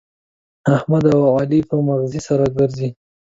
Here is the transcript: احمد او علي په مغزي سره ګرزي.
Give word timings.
احمد 0.75 1.03
او 1.15 1.21
علي 1.35 1.59
په 1.69 1.75
مغزي 1.87 2.21
سره 2.27 2.45
ګرزي. 2.55 2.89